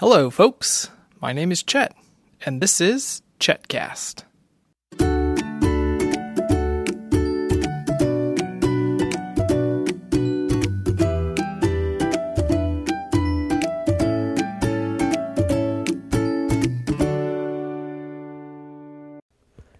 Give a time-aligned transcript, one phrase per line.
[0.00, 0.90] Hello, folks.
[1.20, 1.92] My name is Chet,
[2.46, 4.22] and this is Chetcast.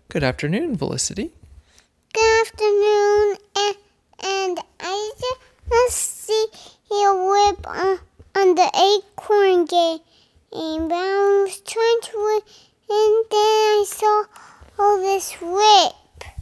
[0.08, 1.30] Good afternoon, Felicity.
[2.12, 3.76] Good afternoon, and,
[4.24, 5.12] and I
[5.70, 6.46] just see
[6.90, 8.00] a whip on,
[8.34, 10.00] on the acorn game,
[10.50, 12.40] and I was trying to win,
[12.88, 14.24] and then I saw
[14.78, 15.94] all this whip.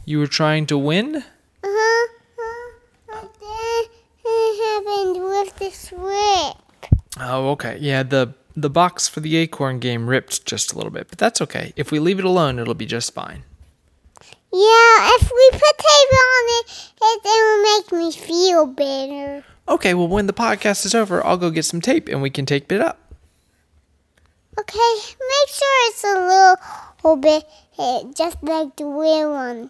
[0.05, 1.15] You were trying to win?
[1.63, 2.07] Uh-huh.
[3.11, 3.83] uh, then
[4.23, 7.01] it happened with this whip.
[7.19, 7.79] Oh, okay.
[7.81, 11.41] Yeah, the the box for the acorn game ripped just a little bit, but that's
[11.41, 11.73] okay.
[11.75, 13.41] If we leave it alone, it'll be just fine.
[14.53, 19.43] Yeah, if we put tape on it, it, it will make me feel better.
[19.67, 22.45] Okay, well, when the podcast is over, I'll go get some tape and we can
[22.45, 22.99] tape it up.
[24.59, 26.46] Okay, make sure it's a little
[27.15, 27.45] bit,
[28.15, 29.69] just like the real one.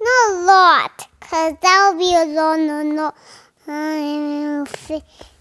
[0.00, 3.12] Not a lot, because that would be a lot, no, no.
[3.66, 4.64] I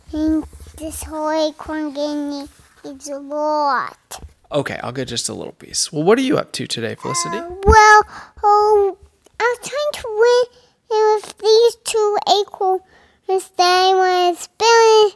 [0.09, 0.45] think
[0.77, 2.47] this whole acorn game
[2.83, 4.19] needs a lot.
[4.51, 5.91] Okay, I'll get just a little piece.
[5.91, 7.37] Well, what are you up to today, Felicity?
[7.37, 8.03] Uh, well,
[8.43, 8.97] oh,
[9.39, 10.45] I was trying to win
[11.15, 12.81] with these two acorns
[13.27, 15.11] that I was spelling,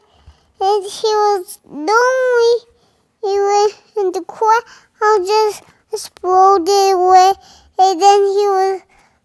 [0.60, 2.68] and he was lonely.
[3.22, 4.64] He went in the crowd,
[5.02, 7.34] I just exploded away,
[7.80, 8.82] and then he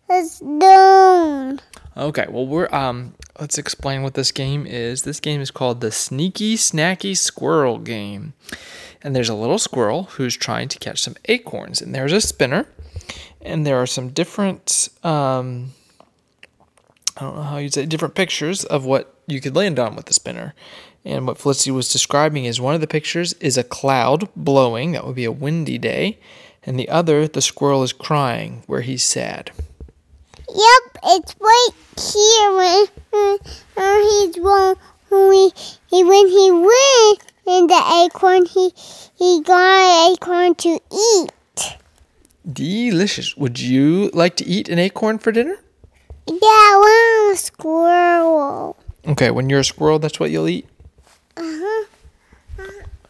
[0.09, 1.61] was, down.
[1.97, 5.03] Okay, well, we're um let's explain what this game is.
[5.03, 8.34] This game is called the Sneaky Snacky Squirrel game.
[9.03, 12.67] And there's a little squirrel who's trying to catch some acorns, and there's a spinner,
[13.41, 15.73] and there are some different um
[17.17, 20.06] I don't know how you'd say different pictures of what you could land on with
[20.06, 20.55] the spinner.
[21.05, 25.06] And what Felicity was describing is one of the pictures is a cloud blowing, that
[25.06, 26.19] would be a windy day,
[26.67, 29.53] and the other, the squirrel is crying, where he's sad.
[30.48, 32.86] Yep, it's right here when,
[34.02, 34.36] he's.
[35.08, 35.51] When,
[35.90, 38.73] he, when he went in the acorn, he,
[39.17, 41.77] he got an acorn to eat.
[42.52, 43.36] Delicious.
[43.36, 45.57] Would you like to eat an acorn for dinner?
[46.27, 48.77] Yeah, when I'm a squirrel.
[49.07, 50.67] Okay, when you're a squirrel, that's what you'll eat?
[51.36, 51.85] Uh-huh.
[52.58, 52.64] Uh,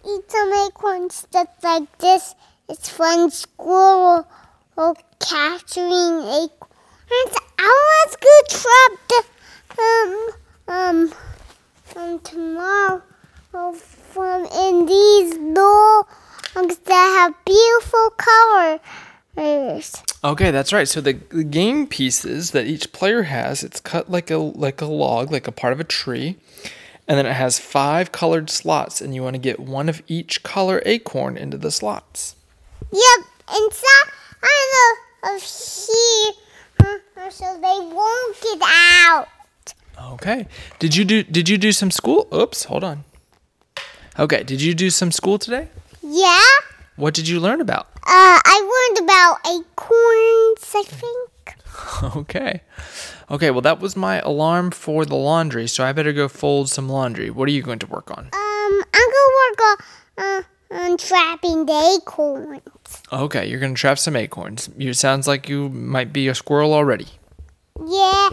[0.06, 2.34] eat some acorns just like this.
[2.68, 4.26] It's fun squirrel
[4.76, 7.36] oh, capturing acorns.
[7.58, 9.24] I was good trap
[9.76, 10.32] the,
[10.72, 11.14] um, um,
[11.94, 13.02] um, tomorrow
[13.54, 20.02] oh, from in these dogs that have beautiful colors.
[20.24, 20.88] Okay, that's right.
[20.88, 24.86] So the, the game pieces that each player has, it's cut like a like a
[24.86, 26.36] log, like a part of a tree,
[27.06, 30.42] and then it has five colored slots, and you want to get one of each
[30.42, 32.34] color acorn into the slots.
[32.92, 34.10] Yep, inside
[34.72, 36.32] know of here,
[36.80, 39.28] uh, so they won't get out.
[40.12, 40.46] Okay.
[40.78, 42.28] Did you do Did you do some school?
[42.32, 43.04] Oops, hold on.
[44.18, 44.42] Okay.
[44.42, 45.68] Did you do some school today?
[46.02, 46.40] Yeah.
[46.96, 47.88] What did you learn about?
[47.96, 50.74] Uh, I learned about acorns.
[50.74, 51.30] I think.
[52.16, 52.62] Okay.
[53.30, 56.88] Okay, well, that was my alarm for the laundry, so I better go fold some
[56.88, 57.28] laundry.
[57.30, 58.24] What are you going to work on?
[58.32, 59.76] Um, I'm gonna work on
[60.18, 62.60] uh, on trapping the acorns.
[63.12, 64.68] Okay, you're going to trap some acorns.
[64.76, 67.06] You sounds like you might be a squirrel already.
[67.84, 68.30] Yeah,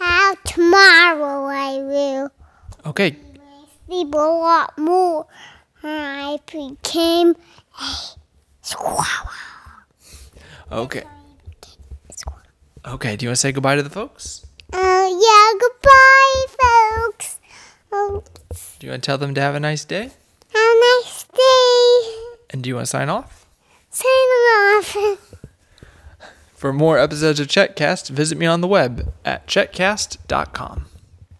[0.00, 2.30] uh, tomorrow I will
[2.86, 3.16] Okay,
[3.86, 5.26] sleep a lot more.
[5.82, 7.34] I became
[7.80, 7.94] a
[8.62, 9.04] squirrel.
[10.70, 11.02] okay.
[12.86, 14.44] Okay, do you want to say goodbye to the folks?
[14.72, 14.76] Uh,
[15.10, 17.40] yeah, goodbye, folks.
[18.78, 20.10] Do you want to tell them to have a nice day?
[20.52, 22.36] have a nice day.
[22.50, 23.46] And do you want to sign off?
[23.90, 24.96] Sign off.
[26.54, 30.86] For more episodes of Chetcast, visit me on the web at chetcast.com.